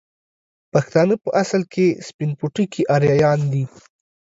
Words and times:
پښتانه 0.73 1.15
په 1.23 1.29
اصل 1.41 1.61
کې 1.73 1.85
سپين 2.07 2.31
پوټکي 2.39 2.81
اريايان 2.95 3.39
دي 3.51 3.63